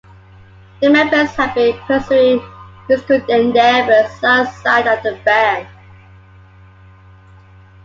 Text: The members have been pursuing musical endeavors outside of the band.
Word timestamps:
The 0.81 0.89
members 0.89 1.29
have 1.35 1.53
been 1.53 1.77
pursuing 1.81 2.41
musical 2.89 3.23
endeavors 3.29 4.11
outside 4.23 4.87
of 4.87 5.03
the 5.03 5.15
band. 5.23 5.67